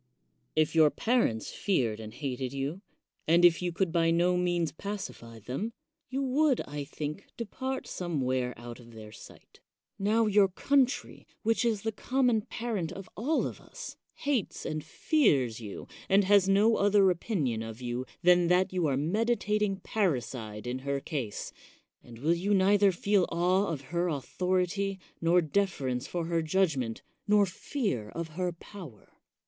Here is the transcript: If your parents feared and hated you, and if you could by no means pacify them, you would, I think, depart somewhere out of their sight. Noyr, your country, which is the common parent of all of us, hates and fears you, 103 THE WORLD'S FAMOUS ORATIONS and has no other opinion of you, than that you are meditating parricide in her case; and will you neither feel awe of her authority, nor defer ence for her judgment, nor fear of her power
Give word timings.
If 0.55 0.73
your 0.73 0.89
parents 0.89 1.51
feared 1.53 1.99
and 1.99 2.11
hated 2.11 2.53
you, 2.53 2.81
and 3.27 3.45
if 3.45 3.61
you 3.61 3.71
could 3.71 3.91
by 3.91 4.09
no 4.09 4.35
means 4.35 4.71
pacify 4.71 5.37
them, 5.37 5.73
you 6.09 6.23
would, 6.23 6.59
I 6.61 6.83
think, 6.85 7.27
depart 7.37 7.85
somewhere 7.85 8.55
out 8.57 8.79
of 8.79 8.93
their 8.93 9.11
sight. 9.11 9.59
Noyr, 9.99 10.27
your 10.33 10.47
country, 10.47 11.27
which 11.43 11.63
is 11.63 11.83
the 11.83 11.91
common 11.91 12.41
parent 12.41 12.91
of 12.91 13.09
all 13.15 13.45
of 13.45 13.61
us, 13.61 13.95
hates 14.15 14.65
and 14.65 14.83
fears 14.83 15.59
you, 15.61 15.81
103 16.09 16.15
THE 16.15 16.29
WORLD'S 16.31 16.45
FAMOUS 16.47 16.49
ORATIONS 16.49 16.77
and 16.79 16.79
has 16.79 16.81
no 16.81 16.83
other 17.07 17.11
opinion 17.11 17.61
of 17.61 17.79
you, 17.83 18.05
than 18.23 18.47
that 18.47 18.73
you 18.73 18.87
are 18.87 18.97
meditating 18.97 19.81
parricide 19.81 20.65
in 20.65 20.79
her 20.79 20.99
case; 20.99 21.51
and 22.03 22.17
will 22.17 22.33
you 22.33 22.55
neither 22.55 22.91
feel 22.91 23.27
awe 23.31 23.67
of 23.67 23.81
her 23.91 24.07
authority, 24.09 24.99
nor 25.21 25.41
defer 25.41 25.89
ence 25.89 26.07
for 26.07 26.25
her 26.25 26.41
judgment, 26.41 27.03
nor 27.27 27.45
fear 27.45 28.09
of 28.09 28.29
her 28.29 28.51
power 28.51 29.11